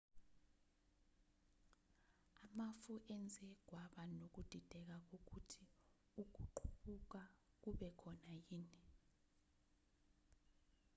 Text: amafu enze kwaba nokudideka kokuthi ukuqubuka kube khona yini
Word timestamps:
amafu 2.45 2.93
enze 3.15 3.47
kwaba 3.67 4.01
nokudideka 4.19 4.95
kokuthi 5.07 5.63
ukuqubuka 6.21 7.21
kube 7.61 7.89
khona 7.99 8.33
yini 8.49 8.81